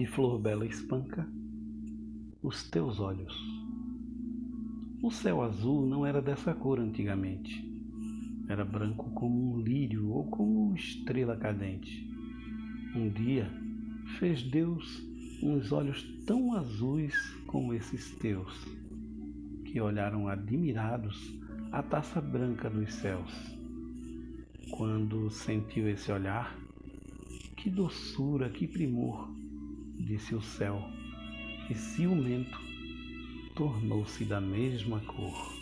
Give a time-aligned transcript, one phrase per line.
[0.00, 1.28] de flor bela espanca
[2.42, 3.36] os teus olhos.
[5.02, 7.62] O céu azul não era dessa cor antigamente.
[8.48, 12.10] Era branco como um lírio ou como uma estrela cadente.
[12.96, 13.46] Um dia
[14.18, 15.06] fez Deus
[15.42, 17.14] uns olhos tão azuis
[17.46, 18.66] como esses teus,
[19.66, 21.38] que olharam admirados
[21.70, 23.30] a taça branca dos céus.
[24.70, 26.58] Quando sentiu esse olhar,
[27.54, 29.28] que doçura, que primor,
[30.00, 30.82] disse o céu,
[31.68, 32.58] e ciumento
[33.54, 35.59] tornou-se da mesma cor.